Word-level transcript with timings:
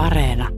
Areena. 0.00 0.48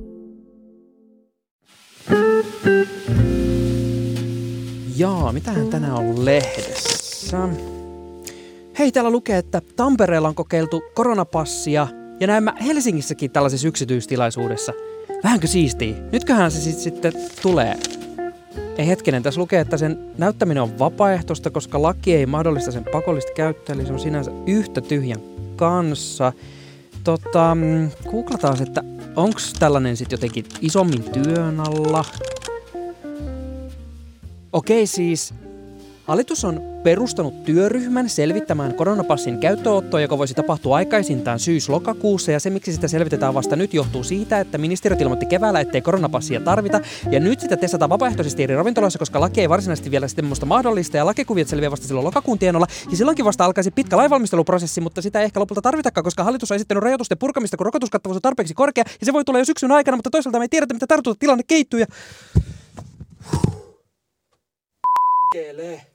Jaa, 4.96 5.32
mitähän 5.32 5.68
tänään 5.68 5.94
on 5.94 6.24
lehdessä? 6.24 7.48
Hei, 8.78 8.92
täällä 8.92 9.10
lukee, 9.10 9.38
että 9.38 9.60
Tampereella 9.76 10.28
on 10.28 10.34
kokeiltu 10.34 10.82
koronapassia 10.94 11.86
ja 12.20 12.26
näemmä 12.26 12.54
Helsingissäkin 12.64 13.30
tällaisessa 13.30 13.68
yksityistilaisuudessa. 13.68 14.72
Vähänkö 15.24 15.46
siistii? 15.46 15.96
Nytköhän 16.12 16.50
se 16.50 16.60
sit 16.60 16.78
sitten 16.78 17.12
tulee. 17.42 17.78
Ei 18.78 18.86
hetkinen, 18.86 19.22
tässä 19.22 19.40
lukee, 19.40 19.60
että 19.60 19.76
sen 19.76 19.98
näyttäminen 20.18 20.62
on 20.62 20.78
vapaaehtoista, 20.78 21.50
koska 21.50 21.82
laki 21.82 22.14
ei 22.14 22.26
mahdollista 22.26 22.72
sen 22.72 22.84
pakollista 22.92 23.32
käyttöä, 23.32 23.74
eli 23.74 23.86
se 23.86 23.92
on 23.92 24.00
sinänsä 24.00 24.30
yhtä 24.46 24.80
tyhjän 24.80 25.20
kanssa. 25.56 26.32
Tota, 27.04 27.54
mm, 27.54 27.90
googlataan, 28.10 28.62
että 28.62 28.84
onko 29.16 29.40
tällainen 29.58 29.96
sitten 29.96 30.16
jotenkin 30.16 30.44
isommin 30.60 31.04
työn 31.04 31.60
alla. 31.60 32.04
Okei, 34.52 34.86
siis 34.86 35.34
Hallitus 36.04 36.44
on 36.44 36.71
perustanut 36.82 37.44
työryhmän 37.44 38.08
selvittämään 38.08 38.74
koronapassin 38.74 39.38
käyttöottoa, 39.38 40.00
joka 40.00 40.18
voisi 40.18 40.34
tapahtua 40.34 40.76
aikaisintaan 40.76 41.38
syys-lokakuussa. 41.38 42.32
Ja 42.32 42.40
se, 42.40 42.50
miksi 42.50 42.72
sitä 42.72 42.88
selvitetään 42.88 43.34
vasta 43.34 43.56
nyt, 43.56 43.74
johtuu 43.74 44.04
siitä, 44.04 44.40
että 44.40 44.58
ministeriöt 44.58 45.00
ilmoitti 45.00 45.26
keväällä, 45.26 45.60
ettei 45.60 45.80
koronapassia 45.80 46.40
tarvita. 46.40 46.80
Ja 47.10 47.20
nyt 47.20 47.40
sitä 47.40 47.56
testataan 47.56 47.88
vapaaehtoisesti 47.88 48.42
eri 48.42 48.56
ravintoloissa, 48.56 48.98
koska 48.98 49.20
laki 49.20 49.40
ei 49.40 49.48
varsinaisesti 49.48 49.90
vielä 49.90 50.06
musta 50.22 50.46
mahdollista. 50.46 50.96
Ja 50.96 51.06
lakikuviot 51.06 51.48
selviää 51.48 51.70
vasta 51.70 51.86
silloin 51.86 52.06
lokakuun 52.06 52.38
tienolla. 52.38 52.66
Ja 52.90 52.96
silloinkin 52.96 53.24
vasta 53.24 53.44
alkaisi 53.44 53.70
pitkä 53.70 53.96
lainvalmisteluprosessi, 53.96 54.80
mutta 54.80 55.02
sitä 55.02 55.18
ei 55.18 55.24
ehkä 55.24 55.40
lopulta 55.40 55.62
tarvitakaan, 55.62 56.04
koska 56.04 56.24
hallitus 56.24 56.50
on 56.50 56.54
esittänyt 56.56 56.84
rajoitusten 56.84 57.18
purkamista, 57.18 57.56
kun 57.56 57.66
rokotuskattavuus 57.66 58.16
on 58.16 58.22
tarpeeksi 58.22 58.54
korkea. 58.54 58.84
Ja 59.00 59.06
se 59.06 59.12
voi 59.12 59.24
tulla 59.24 59.38
jo 59.38 59.44
syksyn 59.44 59.72
aikana, 59.72 59.96
mutta 59.96 60.10
toisaalta 60.10 60.38
me 60.38 60.44
ei 60.44 60.48
tiedetä, 60.48 60.74
mitä 60.74 60.86
tartuntatilanne 60.86 61.42
keittyy. 61.48 61.80
Ja... 61.80 61.86
Kelee. 65.32 65.91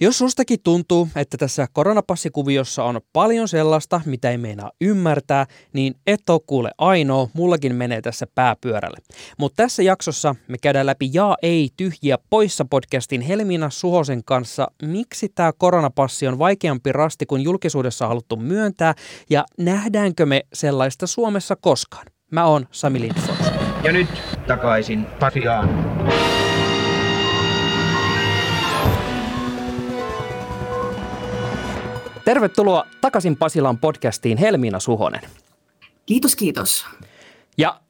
Jos 0.00 0.18
sustakin 0.18 0.58
tuntuu, 0.64 1.08
että 1.16 1.36
tässä 1.36 1.66
koronapassikuviossa 1.72 2.84
on 2.84 3.00
paljon 3.12 3.48
sellaista, 3.48 4.00
mitä 4.06 4.30
ei 4.30 4.38
meinaa 4.38 4.70
ymmärtää, 4.80 5.46
niin 5.72 5.94
et 6.06 6.30
ole 6.30 6.40
kuule 6.46 6.70
ainoa, 6.78 7.28
mullakin 7.32 7.74
menee 7.74 8.02
tässä 8.02 8.26
pääpyörälle. 8.34 8.98
Mutta 9.38 9.62
tässä 9.62 9.82
jaksossa 9.82 10.34
me 10.48 10.58
käydään 10.58 10.86
läpi 10.86 11.10
Ja 11.12 11.36
ei 11.42 11.68
tyhjiä 11.76 12.18
poissa 12.30 12.64
podcastin 12.64 13.20
Helmiina 13.20 13.70
Suhosen 13.70 14.24
kanssa, 14.24 14.68
miksi 14.82 15.28
tämä 15.34 15.52
koronapassi 15.58 16.28
on 16.28 16.38
vaikeampi 16.38 16.92
rasti 16.92 17.26
kuin 17.26 17.42
julkisuudessa 17.42 18.04
on 18.04 18.08
haluttu 18.08 18.36
myöntää 18.36 18.94
ja 19.30 19.44
nähdäänkö 19.58 20.26
me 20.26 20.42
sellaista 20.52 21.06
Suomessa 21.06 21.56
koskaan. 21.56 22.06
Mä 22.32 22.44
oon 22.44 22.66
Sami 22.70 23.00
Lindfors. 23.00 23.52
Ja 23.84 23.92
nyt 23.92 24.08
takaisin 24.46 25.06
Pasiaan. 25.20 25.68
Tervetuloa 32.28 32.86
takaisin 33.00 33.36
Pasilan 33.36 33.78
podcastiin 33.78 34.38
Helmiina 34.38 34.80
Suhonen. 34.80 35.20
Kiitos, 36.06 36.36
kiitos. 36.36 36.86
Ja 37.58 37.80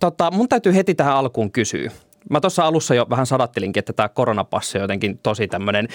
tota, 0.00 0.30
mun 0.30 0.48
täytyy 0.48 0.74
heti 0.74 0.94
tähän 0.94 1.14
alkuun 1.14 1.52
kysyä. 1.52 1.90
Mä 2.30 2.40
tuossa 2.40 2.64
alussa 2.64 2.94
jo 2.94 3.06
vähän 3.10 3.26
sadattelinkin, 3.26 3.78
että 3.78 3.92
tämä 3.92 4.08
koronapassi 4.08 4.78
on 4.78 4.82
jotenkin 4.82 5.18
tosi 5.18 5.48
tämmöinen 5.48 5.88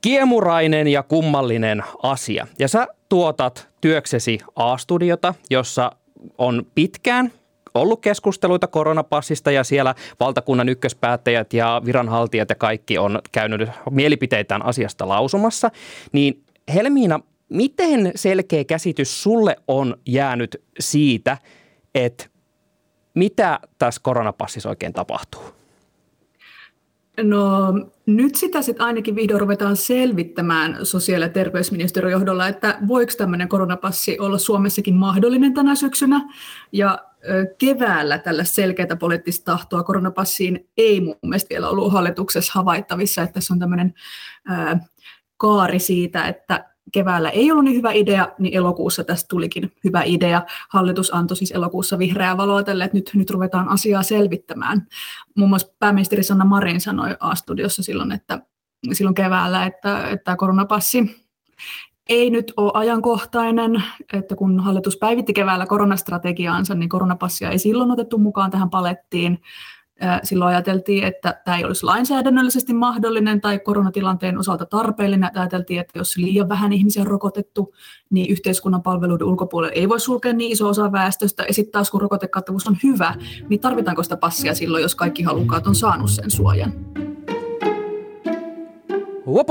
kiemurainen 0.00 0.88
ja 0.88 1.02
kummallinen 1.02 1.84
asia. 2.02 2.46
Ja 2.58 2.68
sä 2.68 2.88
tuotat 3.08 3.68
työksesi 3.80 4.38
A-studiota, 4.56 5.34
jossa 5.50 5.92
on 6.38 6.66
pitkään 6.74 7.32
ollut 7.74 8.00
keskusteluita 8.00 8.66
koronapassista 8.66 9.50
ja 9.50 9.64
siellä 9.64 9.94
valtakunnan 10.20 10.68
ykköspäättäjät 10.68 11.52
ja 11.52 11.82
viranhaltijat 11.84 12.48
ja 12.50 12.56
kaikki 12.56 12.98
on 12.98 13.20
käynyt 13.32 13.70
mielipiteitään 13.90 14.64
asiasta 14.64 15.08
lausumassa. 15.08 15.70
Niin 16.12 16.44
Helmiina, 16.74 17.20
Miten 17.52 18.12
selkeä 18.14 18.64
käsitys 18.64 19.22
sulle 19.22 19.56
on 19.68 19.96
jäänyt 20.06 20.62
siitä, 20.80 21.38
että 21.94 22.24
mitä 23.14 23.60
tässä 23.78 24.00
koronapassissa 24.04 24.68
oikein 24.68 24.92
tapahtuu? 24.92 25.42
No 27.22 27.72
nyt 28.06 28.34
sitä 28.34 28.62
sitten 28.62 28.86
ainakin 28.86 29.16
vihdoin 29.16 29.40
ruvetaan 29.40 29.76
selvittämään 29.76 30.86
sosiaali- 30.86 31.24
ja 31.24 31.28
terveysministeriön 31.28 32.12
johdolla, 32.12 32.48
että 32.48 32.78
voiko 32.88 33.12
tämmöinen 33.18 33.48
koronapassi 33.48 34.18
olla 34.18 34.38
Suomessakin 34.38 34.94
mahdollinen 34.94 35.54
tänä 35.54 35.74
syksynä. 35.74 36.28
Ja 36.72 36.98
keväällä 37.58 38.18
tällä 38.18 38.44
selkeää 38.44 38.96
poliittista 38.98 39.44
tahtoa 39.44 39.82
koronapassiin 39.82 40.68
ei 40.76 41.00
mun 41.00 41.16
mielestä 41.22 41.48
vielä 41.50 41.68
ollut 41.68 41.92
hallituksessa 41.92 42.52
havaittavissa, 42.54 43.22
että 43.22 43.34
tässä 43.34 43.54
on 43.54 43.60
tämmöinen 43.60 43.94
kaari 45.36 45.78
siitä, 45.78 46.28
että 46.28 46.71
keväällä 46.92 47.30
ei 47.30 47.50
ollut 47.50 47.64
niin 47.64 47.76
hyvä 47.76 47.92
idea, 47.92 48.28
niin 48.38 48.54
elokuussa 48.54 49.04
tästä 49.04 49.28
tulikin 49.28 49.72
hyvä 49.84 50.02
idea. 50.04 50.42
Hallitus 50.68 51.14
antoi 51.14 51.36
siis 51.36 51.50
elokuussa 51.50 51.98
vihreää 51.98 52.36
valoa 52.36 52.62
tälle, 52.62 52.84
että 52.84 52.96
nyt, 52.96 53.10
nyt 53.14 53.30
ruvetaan 53.30 53.68
asiaa 53.68 54.02
selvittämään. 54.02 54.86
Muun 55.36 55.48
muassa 55.48 55.74
pääministeri 55.78 56.22
Sanna 56.22 56.44
Marin 56.44 56.80
sanoi 56.80 57.16
A-studiossa 57.20 57.82
silloin, 57.82 58.12
että 58.12 58.38
silloin 58.92 59.14
keväällä, 59.14 59.66
että, 59.66 60.08
että 60.08 60.36
koronapassi 60.36 61.22
ei 62.08 62.30
nyt 62.30 62.52
ole 62.56 62.70
ajankohtainen, 62.74 63.82
että 64.12 64.36
kun 64.36 64.60
hallitus 64.60 64.96
päivitti 64.96 65.32
keväällä 65.32 65.66
koronastrategiaansa, 65.66 66.74
niin 66.74 66.88
koronapassia 66.88 67.50
ei 67.50 67.58
silloin 67.58 67.90
otettu 67.90 68.18
mukaan 68.18 68.50
tähän 68.50 68.70
palettiin. 68.70 69.42
Silloin 70.22 70.48
ajateltiin, 70.48 71.04
että 71.04 71.40
tämä 71.44 71.56
ei 71.56 71.64
olisi 71.64 71.84
lainsäädännöllisesti 71.84 72.74
mahdollinen 72.74 73.40
tai 73.40 73.58
koronatilanteen 73.58 74.38
osalta 74.38 74.66
tarpeellinen. 74.66 75.30
Ajateltiin, 75.34 75.80
että 75.80 75.98
jos 75.98 76.16
liian 76.16 76.48
vähän 76.48 76.72
ihmisiä 76.72 77.02
on 77.02 77.06
rokotettu, 77.06 77.74
niin 78.10 78.30
yhteiskunnan 78.30 78.82
palveluiden 78.82 79.26
ulkopuolelle 79.26 79.74
ei 79.74 79.88
voi 79.88 80.00
sulkea 80.00 80.32
niin 80.32 80.52
iso 80.52 80.68
osa 80.68 80.92
väestöstä. 80.92 81.42
Ja 81.42 81.54
sitten 81.54 81.72
taas 81.72 81.90
kun 81.90 82.00
rokotekattavuus 82.00 82.66
on 82.66 82.76
hyvä, 82.82 83.14
niin 83.48 83.60
tarvitaanko 83.60 84.02
sitä 84.02 84.16
passia 84.16 84.54
silloin, 84.54 84.82
jos 84.82 84.94
kaikki 84.94 85.22
halukkaat 85.22 85.66
on 85.66 85.74
saanut 85.74 86.10
sen 86.10 86.30
suojan? 86.30 86.72
Wop, 89.26 89.50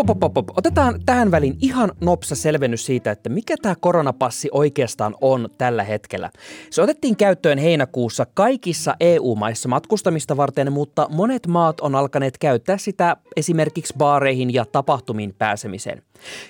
Otetaan 0.58 1.00
tähän 1.06 1.32
väliin 1.32 1.58
ihan 1.62 1.92
nopsa 2.02 2.36
selvennys 2.36 2.86
siitä, 2.86 3.12
että 3.12 3.30
mikä 3.30 3.56
tämä 3.62 3.76
koronapassi 3.80 4.50
oikeastaan 4.52 5.16
on 5.22 5.50
tällä 5.58 5.84
hetkellä. 5.84 6.30
Se 6.70 6.82
otettiin 6.82 7.16
käyttöön 7.16 7.58
heinäkuussa 7.58 8.26
kaikissa 8.34 8.96
EU-maissa 9.00 9.70
matkustamista 9.70 10.38
varten, 10.38 10.74
mutta 10.74 11.08
monet 11.12 11.48
maat 11.48 11.80
on 11.80 11.96
alkaneet 11.96 12.38
käyttää 12.38 12.78
sitä 12.78 13.18
esimerkiksi 13.36 13.94
baareihin 13.98 14.54
ja 14.54 14.66
tapahtumiin 14.66 15.36
pääsemiseen. 15.38 16.04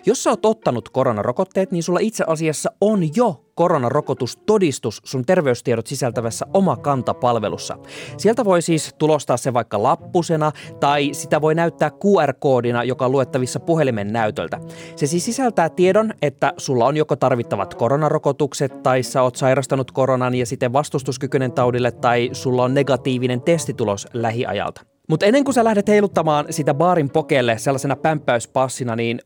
Jos 0.05 0.23
sä 0.23 0.29
oot 0.29 0.45
ottanut 0.45 0.89
koronarokotteet, 0.89 1.71
niin 1.71 1.83
sulla 1.83 1.99
itse 2.01 2.23
asiassa 2.27 2.71
on 2.81 3.15
jo 3.15 3.45
koronarokotustodistus 3.55 5.01
sun 5.03 5.25
terveystiedot 5.25 5.87
sisältävässä 5.87 6.45
oma 6.53 6.77
kantapalvelussa. 6.77 7.77
Sieltä 8.17 8.45
voi 8.45 8.61
siis 8.61 8.95
tulostaa 8.97 9.37
se 9.37 9.53
vaikka 9.53 9.83
lappusena 9.83 10.51
tai 10.79 11.09
sitä 11.13 11.41
voi 11.41 11.55
näyttää 11.55 11.89
QR-koodina, 11.89 12.83
joka 12.83 13.05
on 13.05 13.11
luettavissa 13.11 13.59
puhelimen 13.59 14.13
näytöltä. 14.13 14.59
Se 14.95 15.07
siis 15.07 15.25
sisältää 15.25 15.69
tiedon, 15.69 16.13
että 16.21 16.53
sulla 16.57 16.85
on 16.85 16.97
joko 16.97 17.15
tarvittavat 17.15 17.73
koronarokotukset 17.73 18.83
tai 18.83 19.03
sä 19.03 19.21
oot 19.21 19.35
sairastanut 19.35 19.91
koronan 19.91 20.35
ja 20.35 20.45
siten 20.45 20.73
vastustuskykyinen 20.73 21.51
taudille 21.51 21.91
tai 21.91 22.29
sulla 22.33 22.63
on 22.63 22.73
negatiivinen 22.73 23.41
testitulos 23.41 24.07
lähiajalta. 24.13 24.81
Mutta 25.09 25.25
ennen 25.25 25.43
kuin 25.43 25.55
sä 25.55 25.63
lähdet 25.63 25.87
heiluttamaan 25.87 26.45
sitä 26.49 26.73
baarin 26.73 27.09
pokelle 27.09 27.57
sellaisena 27.57 27.95
pämppäyspassina, 27.95 28.95
niin 28.95 29.19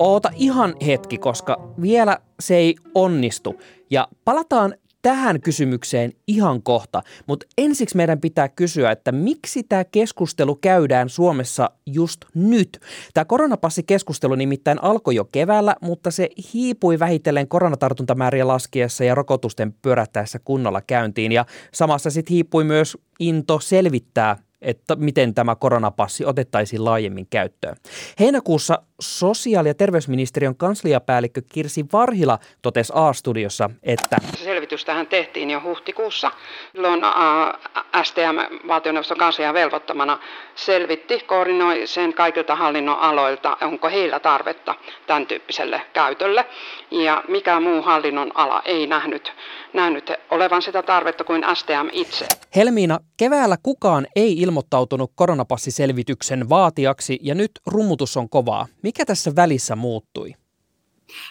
oota 0.00 0.30
ihan 0.36 0.74
hetki, 0.86 1.18
koska 1.18 1.74
vielä 1.82 2.18
se 2.40 2.56
ei 2.56 2.74
onnistu. 2.94 3.60
Ja 3.90 4.08
palataan 4.24 4.74
tähän 5.02 5.40
kysymykseen 5.40 6.12
ihan 6.26 6.62
kohta, 6.62 7.02
mutta 7.26 7.46
ensiksi 7.58 7.96
meidän 7.96 8.20
pitää 8.20 8.48
kysyä, 8.48 8.90
että 8.90 9.12
miksi 9.12 9.62
tämä 9.62 9.84
keskustelu 9.84 10.54
käydään 10.54 11.08
Suomessa 11.08 11.70
just 11.86 12.20
nyt? 12.34 12.80
Tämä 13.14 13.24
koronapassikeskustelu 13.24 14.34
nimittäin 14.34 14.82
alkoi 14.82 15.14
jo 15.14 15.24
keväällä, 15.24 15.76
mutta 15.80 16.10
se 16.10 16.28
hiipui 16.54 16.98
vähitellen 16.98 17.48
koronatartuntamääriä 17.48 18.48
laskiessa 18.48 19.04
ja 19.04 19.14
rokotusten 19.14 19.74
pyörättäessä 19.82 20.38
kunnolla 20.38 20.80
käyntiin 20.80 21.32
ja 21.32 21.46
samassa 21.72 22.10
sitten 22.10 22.34
hiipui 22.34 22.64
myös 22.64 22.98
into 23.18 23.60
selvittää 23.60 24.36
että 24.62 24.96
miten 24.96 25.34
tämä 25.34 25.56
koronapassi 25.56 26.24
otettaisiin 26.24 26.84
laajemmin 26.84 27.26
käyttöön. 27.30 27.76
Heinäkuussa 28.20 28.82
sosiaali- 29.00 29.68
ja 29.68 29.74
terveysministeriön 29.74 30.56
kansliapäällikkö 30.56 31.42
Kirsi 31.52 31.84
Varhila 31.92 32.38
totesi 32.62 32.92
A-studiossa, 32.96 33.70
että 33.82 34.16
selvitys 34.34 34.84
tähän 34.84 35.06
tehtiin 35.06 35.50
jo 35.50 35.60
huhtikuussa. 35.64 36.30
Silloin 36.72 37.00
STM 38.02 38.66
valtioneuvoston 38.68 39.18
kanslian 39.18 39.54
velvoittamana 39.54 40.18
selvitti, 40.54 41.20
koordinoi 41.20 41.86
sen 41.86 42.14
kaikilta 42.14 42.56
hallinnon 42.56 42.98
aloilta, 42.98 43.56
onko 43.60 43.88
heillä 43.88 44.20
tarvetta 44.20 44.74
tämän 45.06 45.26
tyyppiselle 45.26 45.82
käytölle. 45.92 46.46
Ja 46.90 47.24
mikä 47.28 47.60
muu 47.60 47.82
hallinnon 47.82 48.32
ala 48.34 48.62
ei 48.64 48.86
nähnyt, 48.86 49.32
nähnyt 49.72 50.12
olevan 50.30 50.62
sitä 50.62 50.82
tarvetta 50.82 51.24
kuin 51.24 51.44
STM 51.54 51.88
itse. 51.92 52.26
Helmiina, 52.56 52.98
keväällä 53.16 53.56
kukaan 53.62 54.06
ei 54.16 54.32
ilmoittautunut 54.32 55.12
koronapassiselvityksen 55.14 56.48
vaatijaksi 56.48 57.18
ja 57.22 57.34
nyt 57.34 57.50
rummutus 57.66 58.16
on 58.16 58.28
kovaa. 58.28 58.66
Mikä 58.90 59.04
tässä 59.04 59.32
välissä 59.36 59.76
muuttui? 59.76 60.34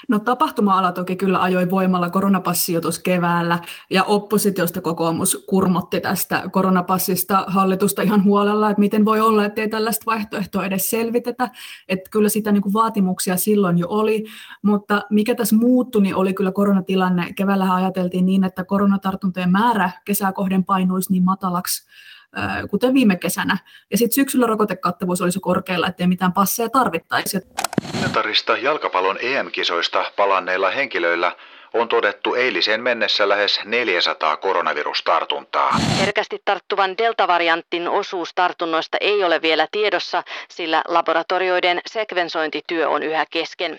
No 0.08 0.20
tapahtuma-ala 0.20 0.92
toki 0.92 1.16
kyllä 1.16 1.42
ajoi 1.42 1.70
voimalla 1.70 2.10
koronapassijoitus 2.10 3.00
keväällä 3.00 3.60
ja 3.90 4.04
oppositiosta 4.04 4.82
kokoomus 4.82 5.46
kurmotti 5.50 6.02
tästä 6.02 6.44
koronapassista 6.52 7.44
hallitusta 7.48 8.02
ihan 8.02 8.24
huolella, 8.24 8.70
että 8.70 8.80
miten 8.80 9.06
voi 9.06 9.20
olla, 9.20 9.46
että 9.46 9.62
ei 9.62 9.70
tällaista 9.70 10.06
vaihtoehtoa 10.06 10.66
edes 10.66 10.90
selvitetä. 10.90 11.50
Että 11.88 12.10
kyllä 12.10 12.30
sitä 12.30 12.52
niin 12.52 12.64
kuin 12.64 12.74
vaatimuksia 12.74 13.38
silloin 13.38 13.78
jo 13.78 13.88
oli, 13.90 14.26
mutta 14.62 15.02
mikä 15.10 15.36
tässä 15.36 15.56
muuttui, 15.56 16.02
niin 16.02 16.16
oli 16.16 16.34
kyllä 16.34 16.52
koronatilanne. 16.52 17.34
Keväällä 17.34 17.74
ajateltiin 17.74 18.26
niin, 18.26 18.44
että 18.44 18.64
koronatartuntojen 18.64 19.52
määrä 19.52 19.92
kesää 20.06 20.34
kohden 20.34 20.64
painuisi 20.64 21.12
niin 21.12 21.24
matalaksi, 21.24 21.88
kuten 22.70 22.94
viime 22.94 23.16
kesänä. 23.16 23.58
Ja 23.92 23.98
sitten 23.98 24.16
syksyllä 24.16 24.48
rokotekattavuus 24.48 25.22
olisi 25.22 25.40
korkealla, 25.40 25.88
ettei 25.88 26.08
mitään 26.08 26.34
passeja 26.34 26.70
tarvittaisi. 26.70 27.40
Kommentarista 27.92 28.58
jalkapallon 28.58 29.18
EM-kisoista 29.22 30.12
palanneilla 30.16 30.70
henkilöillä 30.72 31.36
on 31.74 31.88
todettu 31.88 32.36
eiliseen 32.36 32.82
mennessä 32.82 33.30
lähes 33.30 33.60
400 33.66 34.38
koronavirustartuntaa. 34.38 35.78
Herkästi 36.00 36.42
tarttuvan 36.46 36.98
deltavariantin 36.98 37.88
osuus 37.88 38.32
tartunnoista 38.36 38.98
ei 39.02 39.24
ole 39.24 39.42
vielä 39.42 39.68
tiedossa, 39.72 40.24
sillä 40.50 40.82
laboratorioiden 40.88 41.82
sekvensointityö 41.86 42.90
on 42.90 43.04
yhä 43.04 43.26
kesken. 43.30 43.78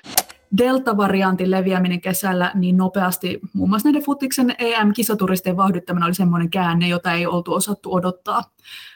Delta-variantin 0.59 1.51
leviäminen 1.51 2.01
kesällä 2.01 2.53
niin 2.55 2.77
nopeasti, 2.77 3.41
muun 3.53 3.69
muassa 3.69 3.89
näiden 3.89 4.03
futiksen 4.03 4.55
EM-kisaturistien 4.59 5.57
vauhdittaminen 5.57 6.07
oli 6.07 6.15
semmoinen 6.15 6.51
käänne, 6.51 6.89
jota 6.89 7.13
ei 7.13 7.27
oltu 7.27 7.53
osattu 7.53 7.95
odottaa. 7.95 8.45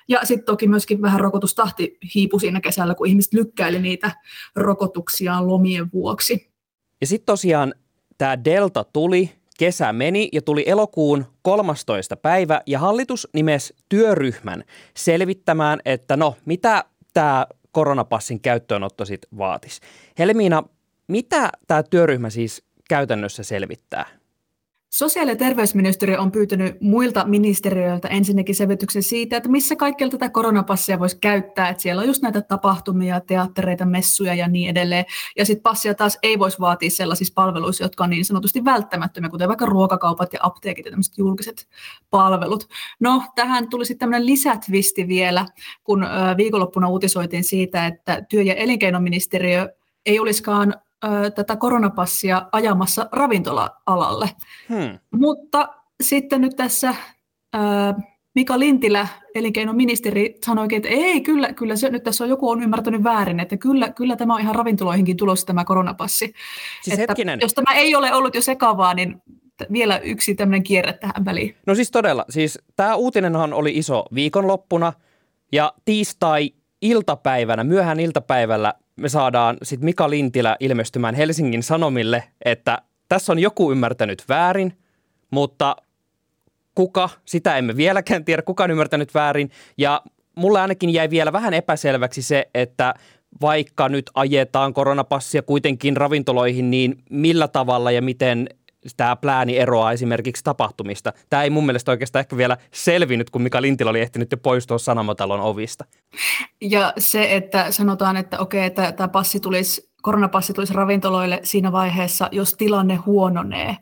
Ja 0.09 0.21
sitten 0.25 0.47
toki 0.47 0.69
myöskin 0.69 1.03
vähän 1.03 1.21
rokotustahti 1.21 1.99
hiipui 2.15 2.41
siinä 2.41 2.61
kesällä, 2.61 2.95
kun 2.95 3.07
ihmiset 3.07 3.33
lykkäili 3.35 3.79
niitä 3.79 4.11
rokotuksiaan 4.57 5.47
lomien 5.47 5.93
vuoksi. 5.93 6.51
Ja 7.01 7.07
sitten 7.07 7.27
tosiaan 7.27 7.75
tämä 8.19 8.45
Delta 8.45 8.85
tuli, 8.85 9.31
kesä 9.59 9.93
meni 9.93 10.29
ja 10.33 10.43
tuli 10.43 10.65
elokuun 10.67 11.25
13. 11.43 12.17
päivä 12.17 12.61
ja 12.67 12.79
hallitus 12.79 13.29
nimesi 13.33 13.75
työryhmän 13.89 14.65
selvittämään, 14.97 15.81
että 15.85 16.17
no 16.17 16.37
mitä 16.45 16.85
tämä 17.15 17.47
koronapassin 17.73 18.41
käyttöönotto 18.41 19.05
sitten 19.05 19.39
vaatisi. 19.39 19.81
Helmiina, 20.19 20.63
mitä 21.09 21.51
tämä 21.67 21.83
työryhmä 21.83 22.31
siis 22.31 22.65
käytännössä 22.89 23.43
selvittää? 23.43 24.07
Sosiaali- 24.91 25.31
ja 25.31 25.37
terveysministeriö 25.37 26.21
on 26.21 26.33
pyytänyt 26.33 26.81
muilta 26.81 27.25
ministeriöiltä 27.27 28.09
ensinnäkin 28.09 28.55
selvityksen 28.55 29.03
siitä, 29.03 29.37
että 29.37 29.49
missä 29.49 29.77
kaikkialla 29.77 30.11
tätä 30.11 30.29
koronapassia 30.29 30.99
voisi 30.99 31.19
käyttää. 31.19 31.69
Että 31.69 31.83
siellä 31.83 32.01
on 32.01 32.07
just 32.07 32.23
näitä 32.23 32.41
tapahtumia, 32.41 33.21
teattereita, 33.21 33.85
messuja 33.85 34.35
ja 34.35 34.49
niin 34.49 34.71
edelleen. 34.71 35.05
Ja 35.37 35.45
sitten 35.45 35.63
passia 35.63 35.95
taas 35.95 36.19
ei 36.23 36.39
voisi 36.39 36.61
vaatia 36.61 36.91
sellaisissa 36.91 37.33
palveluissa, 37.35 37.85
jotka 37.85 38.05
on 38.05 38.11
niin 38.11 38.25
sanotusti 38.25 38.65
välttämättömiä, 38.65 39.31
kuten 39.31 39.49
vaikka 39.49 39.67
ruokakaupat 39.67 40.33
ja 40.33 40.39
apteekit 40.43 40.85
ja 40.85 40.91
tämmöiset 40.91 41.19
julkiset 41.19 41.69
palvelut. 42.11 42.69
No, 43.01 43.23
tähän 43.35 43.69
tuli 43.71 43.85
sitten 43.85 43.99
tämmöinen 43.99 44.27
lisätvisti 44.27 45.09
vielä, 45.09 45.47
kun 45.85 46.07
viikonloppuna 46.37 46.89
uutisoitiin 46.89 47.45
siitä, 47.45 47.87
että 47.87 48.23
työ- 48.29 48.43
ja 48.43 48.55
elinkeinoministeriö 48.55 49.69
ei 50.07 50.19
olisikaan 50.19 50.75
tätä 51.35 51.57
koronapassia 51.57 52.47
ajamassa 52.53 53.09
ravintola-alalle. 53.13 54.31
Hmm. 54.69 54.99
Mutta 55.11 55.69
sitten 56.03 56.41
nyt 56.41 56.57
tässä 56.57 56.95
Mika 58.35 58.59
Lintilä, 58.59 59.09
elinkeinoministeri, 59.35 60.39
sanoikin, 60.47 60.77
että 60.77 60.89
ei, 60.89 61.21
kyllä, 61.21 61.53
kyllä 61.53 61.77
se, 61.77 61.91
nyt 61.91 62.03
tässä 62.03 62.25
on 62.25 62.31
joku 62.31 62.51
on 62.51 62.63
ymmärtänyt 62.63 63.05
väärin, 63.05 63.41
että 63.41 63.57
kyllä, 63.57 63.91
kyllä 63.91 64.17
tämä 64.17 64.35
on 64.35 64.41
ihan 64.41 64.55
ravintoloihinkin 64.55 65.17
tulossa 65.17 65.47
tämä 65.47 65.65
koronapassi. 65.65 66.35
Siis 66.83 66.99
että 66.99 67.15
jos 67.41 67.55
tämä 67.55 67.75
ei 67.75 67.95
ole 67.95 68.15
ollut 68.15 68.35
jo 68.35 68.43
sekavaa, 68.43 68.95
niin 68.95 69.23
vielä 69.73 69.99
yksi 69.99 70.35
tämmöinen 70.35 70.63
kierre 70.63 70.93
tähän 70.93 71.25
väliin. 71.25 71.57
No 71.67 71.75
siis 71.75 71.91
todella, 71.91 72.25
siis 72.31 72.59
tämä 72.77 72.95
uutinenhan 72.95 73.53
oli 73.53 73.79
iso 73.79 74.05
viikonloppuna 74.15 74.93
ja 75.53 75.73
tiistai 75.85 76.51
iltapäivänä, 76.83 77.65
myöhään 77.65 78.01
iltapäivällä 78.01 78.75
me 78.97 79.09
saadaan 79.09 79.57
sitten 79.63 79.85
Mika 79.85 80.11
Lintilä 80.11 80.57
ilmestymään 80.61 81.15
Helsingin 81.15 81.63
Sanomille, 81.63 82.23
että 82.45 82.79
tässä 83.09 83.33
on 83.33 83.39
joku 83.39 83.73
ymmärtänyt 83.73 84.25
väärin, 84.29 84.79
mutta 85.31 85.77
kuka, 86.75 87.09
sitä 87.25 87.57
emme 87.57 87.77
vieläkään 87.77 88.25
tiedä, 88.25 88.43
kuka 88.43 88.65
on 88.65 88.71
ymmärtänyt 88.71 89.15
väärin. 89.15 89.51
Ja 89.79 90.03
mulle 90.35 90.61
ainakin 90.61 90.91
jäi 90.91 91.11
vielä 91.11 91.33
vähän 91.33 91.55
epäselväksi 91.55 92.23
se, 92.23 92.49
että 92.55 92.95
vaikka 93.41 93.89
nyt 93.89 94.11
ajetaan 94.15 94.75
koronapassia 94.75 95.43
kuitenkin 95.43 95.97
ravintoloihin, 95.97 96.71
niin 96.71 97.03
millä 97.11 97.49
tavalla 97.49 97.91
ja 97.91 98.03
miten 98.03 98.49
tämä 98.97 99.17
plääni 99.17 99.59
eroaa 99.59 99.93
esimerkiksi 99.93 100.45
tapahtumista. 100.45 101.13
Tämä 101.31 101.43
ei 101.43 101.51
mun 101.51 101.67
mielestä 101.67 101.91
oikeastaan 101.91 102.21
ehkä 102.21 102.37
vielä 102.37 102.57
selvinnyt, 102.73 103.31
kun 103.31 103.43
Mika 103.43 103.63
Lintilä 103.63 103.91
oli 103.91 104.01
ehtinyt 104.01 104.33
jo 104.33 104.37
poistua 104.37 104.79
Sanomatalon 104.79 105.41
ovista. 105.41 105.85
Ja 106.61 106.93
se, 106.99 107.37
että 107.37 107.73
sanotaan, 107.73 108.17
että 108.17 108.39
okei, 108.39 108.65
että 108.65 108.93
tämä 108.93 109.09
passi 109.09 109.41
tulisi, 109.41 109.91
koronapassi 110.03 110.53
tulisi 110.53 110.75
ravintoloille 110.75 111.41
siinä 111.43 111.73
vaiheessa, 111.73 112.29
jos 112.33 112.55
tilanne 112.55 112.95
huononee, 112.95 113.77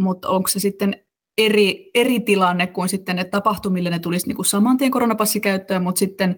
mutta 0.00 0.28
onko 0.28 0.48
se 0.48 0.60
sitten 0.60 0.96
eri, 1.38 1.90
eri 1.94 2.20
tilanne 2.20 2.66
kuin 2.66 2.88
sitten, 2.88 3.18
että 3.18 3.30
tapahtumille 3.30 3.90
ne 3.90 3.98
tulisi 3.98 4.28
niin 4.28 4.44
saman 4.44 4.76
tien 4.76 4.90
koronapassi 4.90 5.40
käyttöön, 5.40 5.82
mutta 5.82 5.98
sitten 5.98 6.36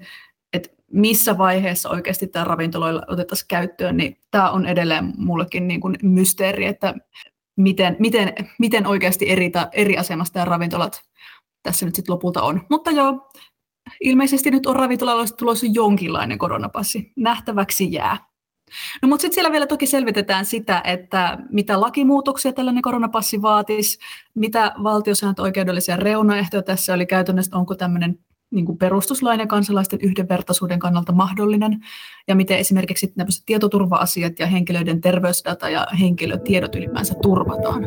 että 0.53 0.69
missä 0.93 1.39
vaiheessa 1.39 1.91
oikeasti 1.91 2.27
tämä 2.27 2.45
ravintoloilla 2.45 3.03
otettaisiin 3.07 3.49
käyttöön, 3.49 3.97
niin 3.97 4.17
tämä 4.31 4.51
on 4.51 4.67
edelleen 4.67 5.13
mullekin 5.17 5.69
niin 5.69 5.81
kuin 5.81 5.97
mysteeri, 6.03 6.65
että 6.65 6.95
miten, 7.57 7.97
miten, 7.99 8.33
miten 8.59 8.87
oikeasti 8.87 9.31
eri, 9.31 9.53
eri 9.73 9.97
asemasta 9.97 10.39
ja 10.39 10.45
ravintolat 10.45 11.03
tässä 11.63 11.87
nyt 11.87 11.95
sitten 11.95 12.13
lopulta 12.13 12.43
on. 12.43 12.61
Mutta 12.71 12.91
joo, 12.91 13.31
ilmeisesti 14.01 14.51
nyt 14.51 14.67
on 14.67 14.77
ravintolalla 14.77 15.25
tulossa 15.39 15.67
jonkinlainen 15.73 16.39
koronapassi. 16.39 17.13
Nähtäväksi 17.17 17.93
jää. 17.93 18.19
No, 19.03 19.09
mutta 19.09 19.23
sitten 19.23 19.35
siellä 19.35 19.53
vielä 19.53 19.67
toki 19.67 19.87
selvitetään 19.87 20.45
sitä, 20.45 20.81
että 20.85 21.39
mitä 21.51 21.81
lakimuutoksia 21.81 22.53
tällainen 22.53 22.83
koronapassi 22.83 23.43
vaatisi, 23.43 23.99
mitä 24.35 24.73
valtiosääntöoikeudellisia 24.83 25.97
reunaehtoja 25.97 26.63
tässä 26.63 26.95
oli 26.95 27.07
käytännössä, 27.07 27.57
onko 27.57 27.75
tämmöinen 27.75 28.19
niin 28.55 28.67
kuin 28.67 28.79
perustuslain 28.79 29.41
ja 29.41 29.47
kansalaisten 29.47 30.01
yhdenvertaisuuden 30.03 30.79
kannalta 30.79 31.13
mahdollinen, 31.13 31.81
ja 32.29 32.35
miten 32.35 32.59
esimerkiksi 32.59 33.13
tietoturva-asiat 33.47 34.39
ja 34.39 34.47
henkilöiden 34.47 35.01
terveysdata 35.01 35.71
ja 35.71 35.87
henkilötiedot 36.01 36.75
ylipäänsä 36.75 37.15
turvataan. 37.23 37.87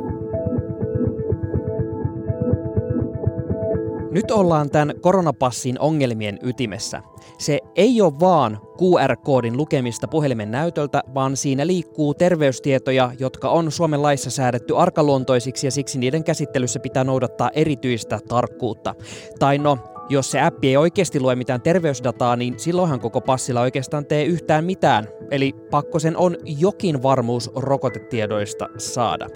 Nyt 4.12 4.32
ollaan 4.32 4.70
tämän 4.70 4.94
koronapassin 5.02 5.80
ongelmien 5.80 6.40
ytimessä. 6.42 7.02
Se 7.38 7.60
ei 7.76 8.02
ole 8.02 8.20
vaan 8.20 8.60
QR-koodin 8.78 9.58
lukemista 9.58 10.08
puhelimen 10.08 10.52
näytöltä, 10.52 11.04
vaan 11.14 11.38
siinä 11.38 11.68
liikkuu 11.68 12.14
terveystietoja, 12.14 13.12
jotka 13.20 13.50
on 13.50 13.72
Suomen 13.72 14.02
laissa 14.02 14.30
säädetty 14.30 14.78
arkaluontoisiksi 14.78 15.68
ja 15.68 15.72
siksi 15.72 16.00
niiden 16.00 16.24
käsittelyssä 16.24 16.80
pitää 16.80 17.04
noudattaa 17.04 17.50
erityistä 17.54 18.20
tarkkuutta. 18.28 18.96
Tai 19.40 19.58
no, 19.58 19.78
jos 20.10 20.32
se 20.32 20.42
appi 20.42 20.68
ei 20.68 20.78
oikeasti 20.78 21.20
lue 21.20 21.36
mitään 21.36 21.62
terveysdataa, 21.62 22.36
niin 22.36 22.60
silloinhan 22.60 23.00
koko 23.00 23.22
passilla 23.22 23.62
oikeastaan 23.62 24.06
tee 24.06 24.24
yhtään 24.24 24.66
mitään. 24.66 25.08
Eli 25.32 25.56
pakko 25.72 26.00
sen 26.00 26.18
on 26.18 26.38
jokin 26.44 27.04
varmuus 27.04 27.52
rokotetiedoista 27.56 28.70
saada. 28.78 29.30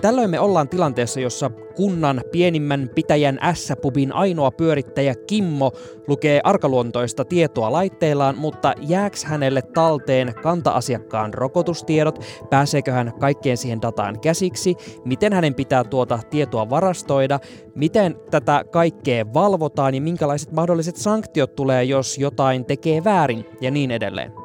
Tällöin 0.00 0.30
me 0.30 0.40
ollaan 0.40 0.68
tilanteessa, 0.68 1.20
jossa 1.20 1.50
kunnan 1.74 2.20
pienimmän 2.32 2.90
pitäjän 2.94 3.38
S-pubin 3.54 4.12
ainoa 4.12 4.50
pyörittäjä 4.50 5.14
Kimmo 5.26 5.72
lukee 6.08 6.40
arkaluontoista 6.44 7.24
tietoa 7.24 7.72
laitteillaan, 7.72 8.38
mutta 8.38 8.74
jääks 8.80 9.24
hänelle 9.24 9.62
talteen 9.62 10.34
kanta-asiakkaan 10.42 11.34
rokotustiedot, 11.34 12.24
pääseekö 12.50 12.92
hän 12.92 13.12
kaikkeen 13.20 13.56
siihen 13.56 13.82
dataan 13.82 14.20
käsiksi, 14.20 14.74
miten 15.04 15.32
hänen 15.32 15.54
pitää 15.54 15.84
tuota 15.84 16.18
tietoa 16.30 16.70
varastoida, 16.70 17.40
miten 17.74 18.16
tätä 18.30 18.64
kaikkea 18.70 19.34
valvotaan? 19.34 19.94
Ja 19.94 20.00
minkälaiset 20.00 20.52
mahdolliset 20.52 20.96
sanktiot 20.96 21.54
tulee, 21.54 21.84
jos 21.84 22.18
jotain 22.18 22.64
tekee 22.64 23.04
väärin? 23.04 23.44
Ja 23.60 23.70
niin 23.70 23.90
edelleen. 23.90 24.41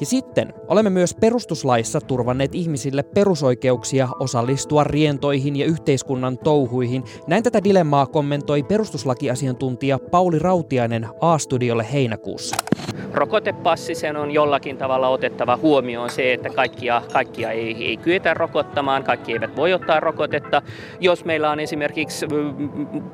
Ja 0.00 0.06
sitten 0.06 0.54
olemme 0.68 0.90
myös 0.90 1.14
perustuslaissa 1.14 2.00
turvanneet 2.00 2.54
ihmisille 2.54 3.02
perusoikeuksia 3.02 4.08
osallistua 4.20 4.84
rientoihin 4.84 5.56
ja 5.56 5.66
yhteiskunnan 5.66 6.38
touhuihin. 6.38 7.04
Näin 7.26 7.42
tätä 7.42 7.64
dilemmaa 7.64 8.06
kommentoi 8.06 8.62
perustuslakiasiantuntija 8.62 9.98
Pauli 9.98 10.38
Rautiainen 10.38 11.08
A-studiolle 11.20 11.86
heinäkuussa. 11.92 12.56
Rokotepassi 13.12 13.94
sen 13.94 14.16
on 14.16 14.30
jollakin 14.30 14.76
tavalla 14.76 15.08
otettava 15.08 15.56
huomioon 15.56 16.10
se, 16.10 16.32
että 16.32 16.50
kaikkia, 16.50 17.02
kaikkia 17.12 17.50
ei, 17.50 17.84
ei 17.84 17.96
kyetä 17.96 18.34
rokottamaan, 18.34 19.04
kaikki 19.04 19.32
eivät 19.32 19.56
voi 19.56 19.72
ottaa 19.72 20.00
rokotetta. 20.00 20.62
Jos 21.00 21.24
meillä 21.24 21.50
on 21.50 21.60
esimerkiksi 21.60 22.26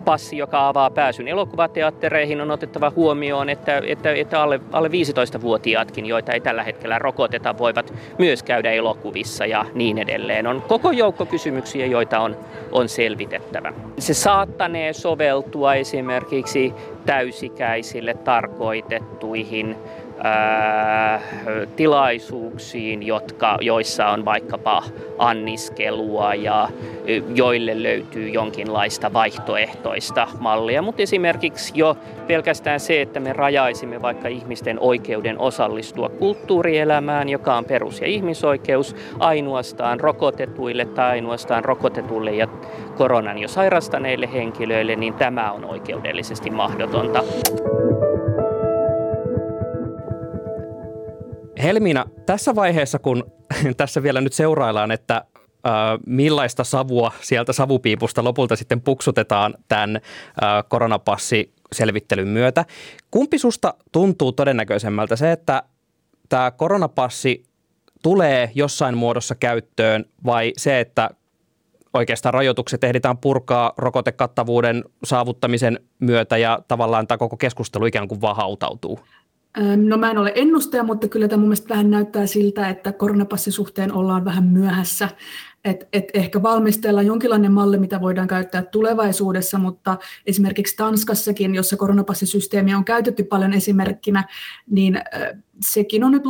passi, 0.05 0.37
joka 0.37 0.69
avaa 0.69 0.91
pääsyn 0.91 1.29
elokuvateattereihin, 1.29 2.41
on 2.41 2.51
otettava 2.51 2.93
huomioon, 2.97 3.51
että, 3.51 3.83
että, 3.87 4.13
että 4.13 4.43
alle, 4.43 4.61
alle 4.73 4.89
15-vuotiaatkin, 4.89 6.07
joita 6.07 6.33
ei 6.33 6.41
tällä 6.45 6.63
hetkellä 6.63 6.99
rokoteta, 6.99 7.59
voivat 7.59 7.95
myös 8.19 8.43
käydä 8.43 8.73
elokuvissa 8.73 9.47
ja 9.47 9.67
niin 9.75 9.99
edelleen. 9.99 10.47
On 10.47 10.63
koko 10.63 10.91
joukko 10.91 11.27
kysymyksiä, 11.27 11.87
joita 11.87 12.21
on, 12.21 12.37
on 12.73 12.89
selvitettävä. 12.89 13.73
Se 13.99 14.15
saattanee 14.15 14.93
soveltua 14.93 15.75
esimerkiksi 15.75 16.75
täysikäisille 17.07 18.15
tarkoitettuihin 18.15 19.77
ää, 20.23 21.21
tilaisuuksiin, 21.77 23.03
jotka, 23.03 23.59
joissa 23.61 24.07
on 24.07 24.25
vaikkapa 24.25 24.83
anniskelua 25.19 26.35
ja 26.35 26.69
joille 27.35 27.83
löytyy 27.83 28.29
jonkinlaista 28.29 29.13
vaihtoehtoista 29.13 30.29
mallia. 30.41 30.83
Mutta 30.83 31.03
esimerkiksi 31.03 31.73
jo 31.77 31.97
pelkästään 32.27 32.81
se, 32.81 33.03
että 33.03 33.21
me 33.21 33.33
rajaisimme 33.33 34.03
vaikka 34.03 34.29
ihmisten 34.29 34.81
oikeuden 34.81 35.39
osallistua 35.39 36.09
kulttuurielämään, 36.09 37.29
joka 37.29 37.57
on 37.57 37.65
perus- 37.65 38.01
ja 38.01 38.07
ihmisoikeus, 38.07 38.97
ainoastaan 39.19 40.01
rokotetuille 40.01 40.85
tai 40.85 41.11
ainoastaan 41.11 41.65
rokotetuille 41.65 42.31
ja 42.31 42.49
koronan 42.97 43.39
jo 43.39 43.49
sairastaneille 43.49 44.33
henkilöille, 44.33 44.97
niin 44.97 45.15
tämä 45.15 45.53
on 45.53 45.65
oikeudellisesti 45.65 46.51
mahdotonta. 46.51 47.25
Helmiina, 51.65 52.05
tässä 52.27 52.55
vaiheessa, 52.55 52.99
kun 52.99 53.33
tässä 53.77 54.03
vielä 54.03 54.21
nyt 54.21 54.33
seuraillaan, 54.33 54.91
että 54.91 55.17
äh, 55.17 55.73
millaista 56.07 56.65
savua 56.65 57.13
sieltä 57.21 57.53
savupiipusta 57.53 58.25
lopulta 58.25 58.57
sitten 58.57 58.81
puksutetaan 58.81 59.55
tämän 59.69 59.97
äh, 59.97 60.65
koronapassiselvittelyn 60.69 62.29
myötä. 62.29 62.65
Kumpi 63.11 63.39
susta 63.39 63.75
tuntuu 63.93 64.33
todennäköisemmältä 64.33 65.17
se, 65.17 65.33
että 65.33 65.63
tämä 66.29 66.51
koronapassi 66.51 67.45
tulee 68.03 68.51
jossain 68.55 68.97
muodossa 68.97 69.35
käyttöön 69.35 70.05
vai 70.27 70.53
se, 70.57 70.81
että 70.81 71.11
oikeastaan 71.95 72.35
rajoitukset 72.35 72.85
ehditään 72.85 73.19
purkaa 73.19 73.73
rokotekattavuuden 73.77 74.85
saavuttamisen 75.05 75.81
myötä 76.01 76.37
ja 76.37 76.59
tavallaan 76.69 77.07
tämä 77.07 77.19
koko 77.19 77.37
keskustelu 77.37 77.87
ikään 77.87 78.09
kuin 78.09 78.21
vaan 78.21 78.37
hautautuu? 78.37 79.01
No 79.77 79.97
mä 79.97 80.11
en 80.11 80.19
ole 80.19 80.33
ennustaja, 80.35 80.83
mutta 80.83 81.09
kyllä 81.09 81.29
tämä 81.29 81.41
mun 81.41 81.49
mielestä 81.49 81.69
vähän 81.69 81.91
näyttää 81.91 82.27
siltä, 82.27 82.69
että 82.69 82.93
koronapassin 82.93 83.53
suhteen 83.53 83.93
ollaan 83.93 84.25
vähän 84.25 84.45
myöhässä. 84.45 85.09
Et, 85.65 85.89
et 85.93 86.05
ehkä 86.15 86.43
valmistellaan 86.43 87.07
jonkinlainen 87.07 87.53
malli, 87.53 87.79
mitä 87.79 88.01
voidaan 88.01 88.29
käyttää 88.29 88.63
tulevaisuudessa, 88.63 89.59
mutta 89.59 89.99
esimerkiksi 90.27 90.77
Tanskassakin, 90.77 91.55
jossa 91.55 91.77
koronapassisysteemiä 91.77 92.77
on 92.77 92.85
käytetty 92.85 93.25
paljon 93.25 93.53
esimerkkinä, 93.53 94.25
niin 94.71 95.01
sekin 95.61 96.05
on 96.05 96.13
nyt, 96.13 96.23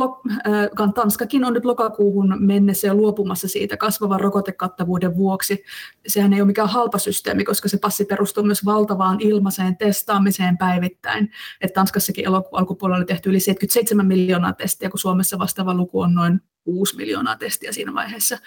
Tanskakin 0.95 1.45
on 1.45 1.53
nyt 1.53 1.65
lokakuuhun 1.65 2.35
mennessä 2.39 2.87
ja 2.87 2.95
luopumassa 2.95 3.47
siitä 3.47 3.77
kasvavan 3.77 4.19
rokotekattavuuden 4.19 5.17
vuoksi. 5.17 5.63
Sehän 6.07 6.33
ei 6.33 6.41
ole 6.41 6.47
mikään 6.47 6.69
halpa 6.69 6.97
systeemi, 6.97 7.43
koska 7.43 7.69
se 7.69 7.77
passi 7.77 8.05
perustuu 8.05 8.43
myös 8.43 8.65
valtavaan 8.65 9.17
ilmaiseen 9.21 9.77
testaamiseen 9.77 10.57
päivittäin. 10.57 11.31
Et 11.61 11.73
Tanskassakin 11.73 12.25
elokuun 12.25 12.59
alkupuolella 12.59 12.97
oli 12.97 13.05
tehty 13.05 13.29
yli 13.29 13.39
77 13.39 14.05
miljoonaa 14.05 14.53
testiä, 14.53 14.89
kun 14.89 14.99
Suomessa 14.99 15.39
vastaava 15.39 15.73
luku 15.73 15.99
on 15.99 16.13
noin 16.13 16.41
6 16.65 16.95
miljoonaa 16.95 17.35
testiä 17.37 17.71
siinä 17.71 17.93
vaiheessa. 17.93 18.37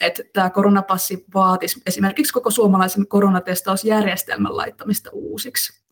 Että 0.00 0.22
tämä 0.32 0.50
koronapassi 0.50 1.24
vaatisi 1.34 1.80
esimerkiksi 1.86 2.32
koko 2.32 2.50
suomalaisen 2.50 3.08
koronatestausjärjestelmän 3.08 4.56
laittamista 4.56 5.10
uusiksi. 5.12 5.82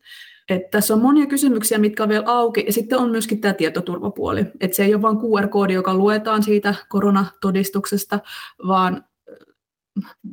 Et 0.48 0.70
tässä 0.70 0.94
on 0.94 1.02
monia 1.02 1.26
kysymyksiä, 1.26 1.78
mitkä 1.78 2.02
on 2.02 2.08
vielä 2.08 2.24
auki, 2.26 2.64
ja 2.66 2.72
sitten 2.72 2.98
on 2.98 3.10
myöskin 3.10 3.40
tämä 3.40 3.54
tietoturvapuoli. 3.54 4.44
Et 4.60 4.74
se 4.74 4.84
ei 4.84 4.94
ole 4.94 5.02
vain 5.02 5.16
QR-koodi, 5.16 5.72
joka 5.72 5.94
luetaan 5.94 6.42
siitä 6.42 6.74
koronatodistuksesta, 6.88 8.20
vaan 8.66 9.04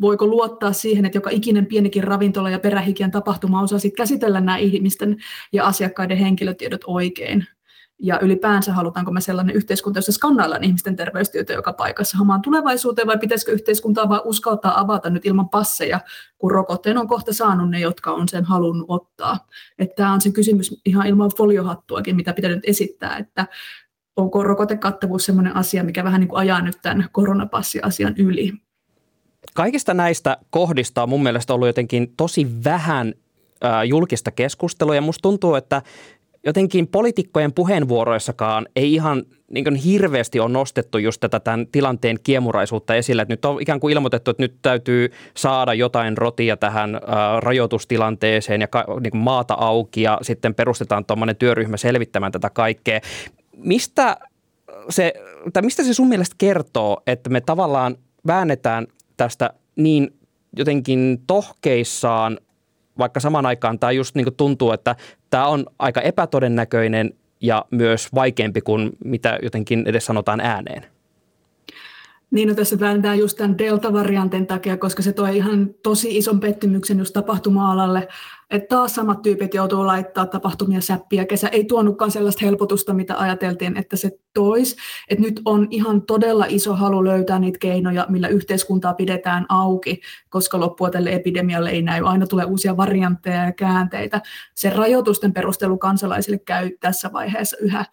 voiko 0.02 0.28
luottaa 0.28 0.74
siihen, 0.74 1.06
että 1.06 1.18
joka 1.18 1.30
ikinen 1.30 1.66
pienikin 1.66 2.04
ravintola 2.04 2.50
ja 2.50 2.60
perähikiän 2.60 3.12
tapahtuma 3.12 3.62
osaa 3.62 3.80
käsitellä 3.98 4.42
nämä 4.42 4.58
ihmisten 4.58 5.18
ja 5.52 5.66
asiakkaiden 5.66 6.18
henkilötiedot 6.18 6.82
oikein 6.88 7.48
ja 8.04 8.20
ylipäänsä 8.20 8.74
halutaanko 8.74 9.12
me 9.12 9.22
sellainen 9.22 9.56
yhteiskunta, 9.56 9.98
jossa 9.98 10.12
skannaillaan 10.12 10.64
ihmisten 10.64 10.96
terveystyötä 10.96 11.54
joka 11.54 11.74
paikassa 11.74 12.18
hamaan 12.18 12.42
tulevaisuuteen, 12.42 13.08
vai 13.08 13.18
pitäisikö 13.18 13.52
yhteiskuntaa 13.52 14.10
vaan 14.10 14.22
uskaltaa 14.26 14.80
avata 14.80 15.10
nyt 15.10 15.26
ilman 15.26 15.50
passeja, 15.50 16.00
kun 16.38 16.52
rokotteen 16.52 16.98
on 16.98 17.08
kohta 17.08 17.34
saanut 17.34 17.70
ne, 17.70 17.80
jotka 17.80 18.12
on 18.12 18.28
sen 18.28 18.44
halunnut 18.44 18.86
ottaa. 18.90 19.48
Että 19.80 19.96
tämä 19.96 20.14
on 20.14 20.22
se 20.22 20.32
kysymys 20.32 20.82
ihan 20.86 21.08
ilman 21.08 21.32
foliohattuakin, 21.38 22.16
mitä 22.16 22.34
pitää 22.34 22.52
nyt 22.52 22.64
esittää, 22.68 23.18
että 23.18 23.48
onko 24.16 24.44
rokotekattavuus 24.44 25.26
sellainen 25.26 25.56
asia, 25.56 25.84
mikä 25.84 26.04
vähän 26.04 26.20
niin 26.20 26.28
kuin 26.28 26.40
ajaa 26.40 26.62
nyt 26.62 26.78
tämän 26.82 27.10
koronapassiasian 27.12 28.14
yli. 28.18 28.54
Kaikista 29.54 29.94
näistä 29.94 30.38
kohdista 30.50 31.04
on 31.04 31.10
mun 31.10 31.24
mielestä 31.24 31.54
ollut 31.54 31.68
jotenkin 31.68 32.14
tosi 32.18 32.48
vähän 32.64 33.14
julkista 33.88 34.32
keskustelua 34.32 34.96
ja 34.96 35.02
musta 35.02 35.22
tuntuu, 35.22 35.56
että 35.56 35.82
jotenkin 36.46 36.88
poliitikkojen 36.88 37.54
puheenvuoroissakaan 37.54 38.68
ei 38.76 38.94
ihan 38.94 39.24
niin 39.54 39.76
hirveästi 39.76 40.40
on 40.40 40.54
nostettu 40.54 40.98
just 40.98 41.20
tätä 41.20 41.40
tämän 41.40 41.68
tilanteen 41.72 42.18
kiemuraisuutta 42.24 42.96
esille. 42.96 43.22
Että 43.22 43.34
nyt 43.34 43.46
on 43.46 43.62
ikään 43.62 43.80
kuin 43.80 43.94
ilmoitettu, 43.94 44.32
että 44.32 44.44
nyt 44.44 44.56
täytyy 44.62 45.12
saada 45.38 45.74
jotain 45.74 46.18
rotia 46.18 46.58
tähän 46.58 46.96
ä, 46.96 47.00
rajoitustilanteeseen 47.40 48.62
ja 48.62 48.68
ka, 48.68 48.86
niin 49.02 49.12
kuin 49.12 49.22
maata 49.22 49.54
auki 49.54 50.02
ja 50.02 50.18
sitten 50.22 50.56
perustetaan 50.56 51.06
tuommoinen 51.06 51.36
työryhmä 51.36 51.78
selvittämään 51.78 52.32
tätä 52.32 52.50
kaikkea. 52.50 53.00
Mistä 53.58 54.18
se, 54.90 55.14
tai 55.54 55.64
mistä 55.64 55.84
se 55.84 55.94
sun 55.94 56.10
mielestä 56.10 56.36
kertoo, 56.38 57.04
että 57.08 57.30
me 57.30 57.42
tavallaan 57.42 57.98
väännetään 58.28 58.88
tästä 59.18 59.54
niin 59.76 60.14
jotenkin 60.58 61.22
tohkeissaan 61.28 62.40
vaikka 62.98 63.20
samaan 63.20 63.46
aikaan 63.46 63.80
tämä 63.80 63.92
just 63.92 64.16
niin 64.16 64.26
kuin 64.26 64.36
tuntuu, 64.36 64.72
että 64.72 64.96
tämä 65.30 65.48
on 65.48 65.66
aika 65.80 66.02
epätodennäköinen 66.02 67.14
ja 67.42 67.66
myös 67.72 68.14
vaikeampi 68.16 68.62
kuin 68.62 68.90
mitä 69.06 69.40
jotenkin 69.42 69.84
edes 69.88 70.06
sanotaan 70.06 70.40
ääneen. 70.40 70.93
Niin, 72.34 72.50
no 72.50 72.56
tässä 72.56 72.80
väännetään 72.80 73.20
just 73.20 73.38
tämän 73.38 73.58
delta-variantin 73.58 74.48
takia, 74.48 74.78
koska 74.78 75.02
se 75.02 75.14
toi 75.14 75.38
ihan 75.38 75.70
tosi 75.84 76.18
ison 76.18 76.40
pettymyksen 76.40 77.00
just 77.00 77.14
tapahtuma-alalle, 77.14 78.08
että 78.50 78.76
taas 78.76 78.96
samat 78.96 79.22
tyypit 79.22 79.54
joutuu 79.54 79.86
laittaa 79.86 80.26
tapahtumia 80.26 80.82
säppiä. 80.82 81.26
Kesä 81.26 81.48
ei 81.48 81.66
tuonutkaan 81.66 82.12
sellaista 82.12 82.46
helpotusta, 82.46 82.94
mitä 82.94 83.18
ajateltiin, 83.18 83.78
että 83.78 83.96
se 83.96 84.12
tois. 84.34 84.76
Että 85.10 85.24
nyt 85.24 85.42
on 85.46 85.68
ihan 85.70 86.02
todella 86.02 86.46
iso 86.50 86.74
halu 86.76 87.04
löytää 87.04 87.40
niitä 87.40 87.60
keinoja, 87.60 88.06
millä 88.10 88.28
yhteiskuntaa 88.28 88.94
pidetään 88.94 89.46
auki, 89.50 90.02
koska 90.30 90.60
loppua 90.60 90.90
tälle 90.90 91.14
epidemialle 91.14 91.70
ei 91.70 91.82
näy. 91.82 92.04
Aina 92.06 92.28
tulee 92.28 92.46
uusia 92.46 92.78
variantteja 92.78 93.46
ja 93.46 93.52
käänteitä. 93.52 94.22
Se 94.56 94.70
rajoitusten 94.70 95.34
perustelu 95.34 95.78
kansalaisille 95.78 96.40
käy 96.40 96.72
tässä 96.80 97.14
vaiheessa 97.14 97.58
yhä 97.62 97.86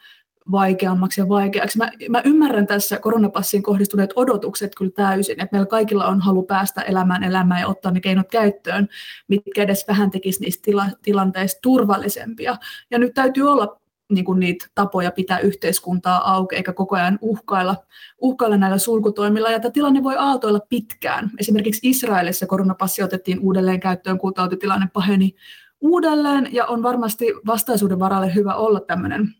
vaikeammaksi 0.50 1.20
ja 1.20 1.28
vaikeaksi. 1.28 1.78
Mä, 1.78 1.90
mä 2.08 2.22
ymmärrän 2.24 2.66
tässä 2.66 2.98
koronapassiin 2.98 3.62
kohdistuneet 3.62 4.12
odotukset 4.16 4.72
kyllä 4.74 4.90
täysin, 4.94 5.40
että 5.40 5.48
meillä 5.52 5.66
kaikilla 5.66 6.06
on 6.06 6.20
halu 6.20 6.42
päästä 6.42 6.82
elämään 6.82 7.24
elämään 7.24 7.60
ja 7.60 7.68
ottaa 7.68 7.92
ne 7.92 8.00
keinot 8.00 8.28
käyttöön, 8.30 8.88
mitkä 9.28 9.62
edes 9.62 9.84
vähän 9.88 10.10
tekisi 10.10 10.40
niistä 10.40 10.62
tila, 10.62 10.86
tilanteista 11.02 11.58
turvallisempia. 11.62 12.56
Ja 12.90 12.98
nyt 12.98 13.14
täytyy 13.14 13.50
olla 13.50 13.80
niin 14.10 14.24
kuin 14.24 14.40
niitä 14.40 14.66
tapoja 14.74 15.10
pitää 15.10 15.38
yhteiskuntaa 15.38 16.32
auki, 16.34 16.56
eikä 16.56 16.72
koko 16.72 16.96
ajan 16.96 17.18
uhkailla, 17.20 17.76
uhkailla 18.18 18.56
näillä 18.56 18.78
sulkutoimilla. 18.78 19.50
Ja 19.50 19.60
tämä 19.60 19.72
tilanne 19.72 20.02
voi 20.02 20.16
aaltoilla 20.16 20.60
pitkään. 20.68 21.30
Esimerkiksi 21.38 21.90
Israelissa 21.90 22.46
koronapassi 22.46 23.02
otettiin 23.02 23.40
uudelleen 23.40 23.80
käyttöön, 23.80 24.18
kun 24.18 24.34
tautitilanne 24.34 24.86
paheni 24.92 25.34
uudelleen, 25.80 26.48
ja 26.52 26.66
on 26.66 26.82
varmasti 26.82 27.26
vastaisuuden 27.46 27.98
varalle 27.98 28.34
hyvä 28.34 28.54
olla 28.54 28.80
tämmöinen 28.80 29.34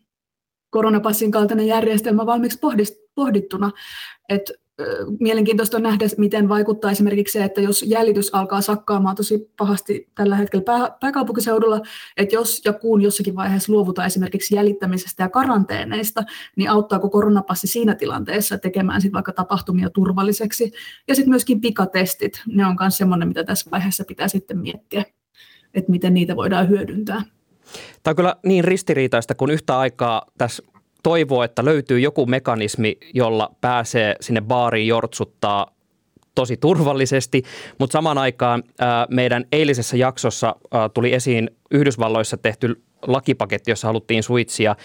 koronapassin 0.71 1.31
kaltainen 1.31 1.67
järjestelmä 1.67 2.25
valmiiksi 2.25 2.59
pohdittuna. 3.15 3.71
Et 4.29 4.51
Mielenkiintoista 5.19 5.77
on 5.77 5.83
nähdä, 5.83 6.05
miten 6.17 6.49
vaikuttaa 6.49 6.91
esimerkiksi 6.91 7.33
se, 7.33 7.43
että 7.43 7.61
jos 7.61 7.83
jäljitys 7.87 8.35
alkaa 8.35 8.61
sakkaamaan 8.61 9.15
tosi 9.15 9.51
pahasti 9.57 10.09
tällä 10.15 10.35
hetkellä 10.35 10.63
pää, 10.63 10.97
pääkaupunkiseudulla, 10.99 11.81
että 12.17 12.35
jos 12.35 12.61
ja 12.65 12.73
kun 12.73 13.01
jossakin 13.01 13.35
vaiheessa 13.35 13.71
luovutaan 13.71 14.07
esimerkiksi 14.07 14.55
jäljittämisestä 14.55 15.23
ja 15.23 15.29
karanteeneista, 15.29 16.23
niin 16.55 16.69
auttaako 16.69 17.09
koronapassi 17.09 17.67
siinä 17.67 17.95
tilanteessa 17.95 18.57
tekemään 18.57 19.01
sit 19.01 19.13
vaikka 19.13 19.33
tapahtumia 19.33 19.89
turvalliseksi. 19.89 20.71
Ja 21.07 21.15
sitten 21.15 21.29
myöskin 21.29 21.61
pikatestit, 21.61 22.41
ne 22.47 22.65
on 22.65 22.75
myös 22.79 22.97
semmoinen, 22.97 23.27
mitä 23.27 23.43
tässä 23.43 23.71
vaiheessa 23.71 24.03
pitää 24.07 24.27
sitten 24.27 24.59
miettiä, 24.59 25.05
että 25.73 25.91
miten 25.91 26.13
niitä 26.13 26.35
voidaan 26.35 26.69
hyödyntää. 26.69 27.21
Tämä 28.03 28.11
on 28.11 28.15
kyllä 28.15 28.35
niin 28.45 28.63
ristiriitaista, 28.63 29.35
kun 29.35 29.51
yhtä 29.51 29.79
aikaa 29.79 30.21
tässä 30.37 30.63
toivoo, 31.03 31.43
että 31.43 31.65
löytyy 31.65 31.99
joku 31.99 32.25
mekanismi, 32.25 32.97
jolla 33.13 33.51
pääsee 33.61 34.15
sinne 34.21 34.41
baariin 34.41 34.87
jortsuttaa 34.87 35.67
tosi 36.35 36.57
turvallisesti, 36.57 37.43
mutta 37.79 37.93
samaan 37.93 38.17
aikaan 38.17 38.63
meidän 39.09 39.45
eilisessä 39.51 39.97
jaksossa 39.97 40.55
tuli 40.93 41.13
esiin 41.13 41.49
Yhdysvalloissa 41.71 42.37
tehty 42.37 42.83
lakipaketti, 43.07 43.71
jossa 43.71 43.87
haluttiin 43.87 44.23
suitsia 44.23 44.75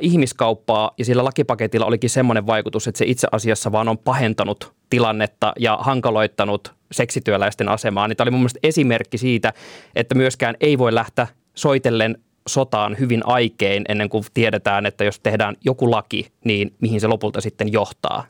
ihmiskauppaa, 0.00 0.90
ja 0.98 1.04
sillä 1.04 1.24
lakipaketilla 1.24 1.86
olikin 1.86 2.10
semmoinen 2.10 2.46
vaikutus, 2.46 2.88
että 2.88 2.98
se 2.98 3.04
itse 3.08 3.28
asiassa 3.32 3.72
vaan 3.72 3.88
on 3.88 3.98
pahentanut 3.98 4.72
tilannetta 4.90 5.52
ja 5.58 5.78
hankaloittanut 5.80 6.74
seksityöläisten 6.92 7.68
asemaa. 7.68 8.08
Niin 8.08 8.16
tämä 8.16 8.24
oli 8.24 8.30
mun 8.30 8.40
mielestä 8.40 8.60
esimerkki 8.62 9.18
siitä, 9.18 9.52
että 9.96 10.14
myöskään 10.14 10.54
ei 10.60 10.78
voi 10.78 10.94
lähteä 10.94 11.26
soitellen 11.54 12.18
sotaan 12.48 12.96
hyvin 12.98 13.20
aikein 13.24 13.84
ennen 13.88 14.08
kuin 14.08 14.24
tiedetään, 14.34 14.86
että 14.86 15.04
jos 15.04 15.20
tehdään 15.20 15.56
joku 15.64 15.90
laki, 15.90 16.26
niin 16.44 16.74
mihin 16.80 17.00
se 17.00 17.06
lopulta 17.06 17.40
sitten 17.40 17.72
johtaa. 17.72 18.26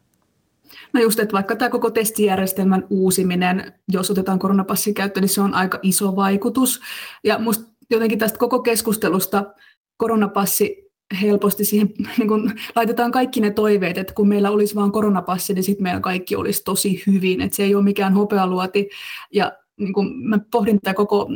No 0.92 1.00
just, 1.00 1.18
että 1.18 1.32
vaikka 1.32 1.56
tämä 1.56 1.68
koko 1.68 1.90
testijärjestelmän 1.90 2.86
uusiminen, 2.90 3.72
jos 3.88 4.10
otetaan 4.10 4.38
koronapassi 4.38 4.94
käyttöön, 4.94 5.22
niin 5.22 5.28
se 5.28 5.40
on 5.40 5.54
aika 5.54 5.78
iso 5.82 6.16
vaikutus. 6.16 6.80
Ja 7.24 7.38
musta 7.38 7.64
jotenkin 7.90 8.18
tästä 8.18 8.38
koko 8.38 8.58
keskustelusta 8.58 9.44
koronapassi 9.96 10.84
helposti 11.20 11.64
siihen, 11.64 11.90
niin 12.18 12.28
kun 12.28 12.52
laitetaan 12.76 13.12
kaikki 13.12 13.40
ne 13.40 13.50
toiveet, 13.50 13.98
että 13.98 14.14
kun 14.14 14.28
meillä 14.28 14.50
olisi 14.50 14.74
vain 14.74 14.92
koronapassi, 14.92 15.54
niin 15.54 15.62
sitten 15.62 15.82
meillä 15.82 16.00
kaikki 16.00 16.36
olisi 16.36 16.62
tosi 16.64 17.02
hyvin, 17.06 17.40
että 17.40 17.56
se 17.56 17.62
ei 17.62 17.74
ole 17.74 17.84
mikään 17.84 18.14
hopealuoti. 18.14 18.88
Ja 19.32 19.52
niin 19.76 19.92
kuin 19.92 20.28
mä 20.28 20.38
pohdin 20.50 20.80
tätä 20.80 20.94
koko 20.94 21.28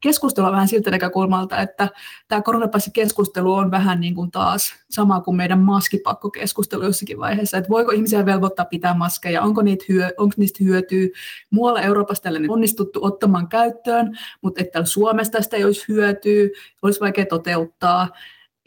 keskustelua 0.00 0.52
vähän 0.52 0.68
siltä 0.68 0.90
näkökulmalta, 0.90 1.60
että 1.60 1.88
tämä 2.28 2.42
koronapassikeskustelu 2.42 3.52
on 3.52 3.70
vähän 3.70 4.00
niin 4.00 4.14
kuin 4.14 4.30
taas 4.30 4.74
sama 4.90 5.20
kuin 5.20 5.36
meidän 5.36 5.58
maskipakkokeskustelu 5.58 6.84
jossakin 6.84 7.18
vaiheessa, 7.18 7.56
että 7.58 7.70
voiko 7.70 7.92
ihmisiä 7.92 8.26
velvoittaa 8.26 8.64
pitää 8.64 8.94
maskeja, 8.94 9.42
onko, 9.42 9.62
niitä 9.62 9.84
hyö, 9.88 10.10
onko 10.18 10.34
niistä 10.36 10.64
hyötyä. 10.64 11.08
Muualla 11.50 11.80
Euroopassa 11.80 12.22
tällainen 12.22 12.50
onnistuttu 12.50 13.04
ottamaan 13.04 13.48
käyttöön, 13.48 14.18
mutta 14.42 14.60
että 14.60 14.84
Suomessa 14.84 15.32
tästä 15.32 15.56
ei 15.56 15.64
olisi 15.64 15.84
hyötyä, 15.88 16.48
olisi 16.82 17.00
vaikea 17.00 17.26
toteuttaa. 17.26 18.08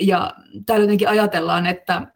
Ja 0.01 0.33
täällä 0.65 0.83
jotenkin 0.83 1.09
ajatellaan, 1.09 1.65
että 1.65 2.07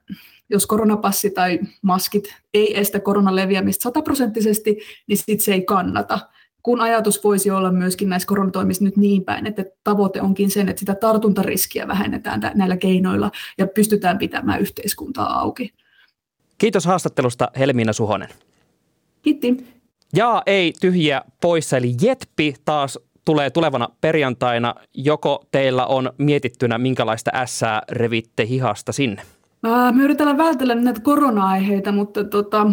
jos 0.50 0.68
koronapassi 0.68 1.30
tai 1.30 1.60
maskit 1.82 2.36
ei 2.54 2.80
estä 2.80 3.00
koronan 3.00 3.36
leviämistä 3.36 3.84
sataprosenttisesti, 3.84 4.78
niin 5.08 5.18
sit 5.18 5.42
se 5.42 5.54
ei 5.54 5.62
kannata 5.62 6.20
kun 6.64 6.82
ajatus 6.82 7.24
voisi 7.24 7.52
olla 7.52 7.72
myöskin 7.72 8.10
näissä 8.10 8.28
koronatoimissa 8.28 8.84
nyt 8.84 8.98
niin 8.98 9.26
päin, 9.26 9.48
että 9.48 9.66
tavoite 9.84 10.22
onkin 10.22 10.52
sen, 10.52 10.70
että 10.70 10.80
sitä 10.80 10.96
tartuntariskiä 10.96 11.88
vähennetään 11.88 12.42
näillä 12.56 12.78
keinoilla 12.78 13.32
ja 13.58 13.68
pystytään 13.68 14.18
pitämään 14.18 14.62
yhteiskuntaa 14.62 15.40
auki. 15.40 15.74
Kiitos 16.58 16.86
haastattelusta 16.86 17.48
Helmiina 17.60 17.94
Suhonen. 17.94 18.30
Kiitti. 19.22 19.68
Ja 20.16 20.44
ei 20.46 20.74
tyhjiä 20.82 21.22
poissa, 21.42 21.78
eli 21.78 21.96
Jetpi 22.02 22.56
taas 22.66 23.00
tulee 23.26 23.50
tulevana 23.50 23.90
perjantaina. 24.02 24.76
Joko 24.94 25.46
teillä 25.52 25.86
on 25.86 26.12
mietittynä, 26.18 26.78
minkälaista 26.78 27.32
ässää 27.34 27.82
revitte 27.92 28.48
hihasta 28.48 28.92
sinne? 28.92 29.22
me 29.92 30.04
yritetään 30.04 30.38
vältellä 30.38 30.76
näitä 30.76 31.02
korona-aiheita, 31.02 31.92
mutta 31.92 32.24
tota, 32.24 32.72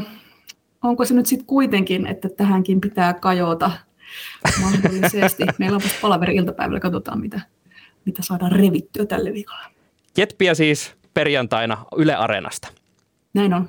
onko 0.89 1.05
se 1.05 1.15
nyt 1.15 1.27
sitten 1.27 1.47
kuitenkin, 1.47 2.07
että 2.07 2.29
tähänkin 2.29 2.81
pitää 2.81 3.15
kajota 3.15 3.71
mahdollisesti. 4.61 5.45
Meillä 5.59 5.77
on 5.77 5.83
vasta 5.83 5.99
palaveri 6.03 6.37
iltapäivällä, 6.37 6.81
katsotaan 6.81 7.21
mitä, 7.21 7.41
mitä 8.05 8.23
saadaan 8.23 8.53
revittyä 8.53 9.07
tälle 9.07 9.33
viikolla. 9.33 9.65
Jetpiä 10.17 10.55
siis 10.55 10.95
perjantaina 11.15 11.85
Yle 11.97 12.15
Areenasta. 12.15 12.69
Näin 13.35 13.55
on. 13.55 13.69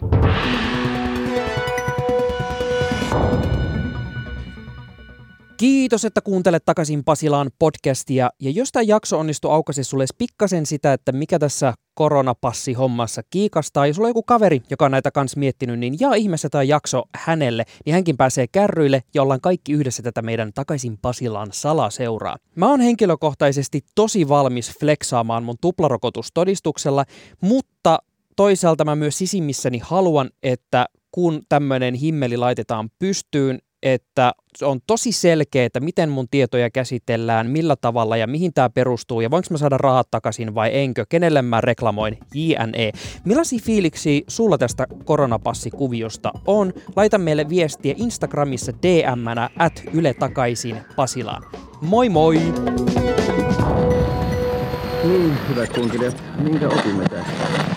Kiitos, 5.57 6.05
että 6.05 6.21
kuuntelet 6.21 6.65
takaisin 6.65 7.03
Pasilaan 7.03 7.51
podcastia. 7.59 8.29
Ja 8.39 8.49
jos 8.51 8.71
tämä 8.71 8.83
jakso 8.83 9.19
onnistuu 9.19 9.51
aukaisi 9.51 9.83
sulle 9.83 10.05
pikkasen 10.17 10.65
sitä, 10.65 10.93
että 10.93 11.11
mikä 11.11 11.39
tässä 11.39 11.73
koronapassi-hommassa 11.93 13.21
kiikastaa, 13.29 13.87
ja 13.87 13.93
sulla 13.93 14.05
on 14.05 14.09
joku 14.09 14.23
kaveri, 14.23 14.61
joka 14.69 14.85
on 14.85 14.91
näitä 14.91 15.11
kans 15.11 15.35
miettinyt, 15.35 15.79
niin 15.79 15.97
jaa 15.99 16.13
ihmeessä 16.13 16.49
tämä 16.49 16.63
jakso 16.63 17.03
hänelle, 17.15 17.63
niin 17.85 17.93
hänkin 17.93 18.17
pääsee 18.17 18.47
kärryille 18.47 19.03
ja 19.13 19.21
ollaan 19.21 19.41
kaikki 19.41 19.73
yhdessä 19.73 20.03
tätä 20.03 20.21
meidän 20.21 20.51
takaisin 20.53 20.97
Pasilaan 21.01 21.49
salaseuraa. 21.51 22.37
Mä 22.55 22.69
oon 22.69 22.81
henkilökohtaisesti 22.81 23.81
tosi 23.95 24.27
valmis 24.27 24.71
flexaamaan 24.79 25.43
mun 25.43 25.57
tuplarokotustodistuksella, 25.61 27.05
mutta 27.41 27.99
toisaalta 28.35 28.85
mä 28.85 28.95
myös 28.95 29.17
sisimmissäni 29.17 29.79
haluan, 29.83 30.29
että 30.43 30.85
kun 31.11 31.41
tämmöinen 31.49 31.93
himmeli 31.93 32.37
laitetaan 32.37 32.89
pystyyn, 32.99 33.59
että 33.83 34.33
on 34.61 34.79
tosi 34.87 35.11
selkeä, 35.11 35.65
että 35.65 35.79
miten 35.79 36.09
mun 36.09 36.27
tietoja 36.31 36.69
käsitellään, 36.69 37.49
millä 37.49 37.75
tavalla 37.75 38.17
ja 38.17 38.27
mihin 38.27 38.53
tämä 38.53 38.69
perustuu 38.69 39.21
ja 39.21 39.31
voinko 39.31 39.47
mä 39.51 39.57
saada 39.57 39.77
rahat 39.77 40.07
takaisin 40.11 40.55
vai 40.55 40.77
enkö, 40.77 41.05
kenelle 41.09 41.41
mä 41.41 41.61
reklamoin, 41.61 42.17
jne. 42.33 42.91
Millaisia 43.25 43.59
fiiliksi 43.63 44.23
sulla 44.27 44.57
tästä 44.57 44.87
koronapassikuviosta 45.05 46.31
on? 46.47 46.73
Laita 46.95 47.17
meille 47.17 47.49
viestiä 47.49 47.93
Instagramissa 47.97 48.71
DM-nä 48.83 49.49
at 49.59 49.83
Yle 49.93 50.13
takaisin 50.13 50.77
Pasilaan. 50.95 51.43
Moi 51.81 52.09
moi! 52.09 52.39
Niin, 55.03 55.37
hyvät 55.49 55.73
kunkilijat, 55.73 56.23
minkä 56.37 56.67
opimme 56.67 57.05
tästä? 57.09 57.74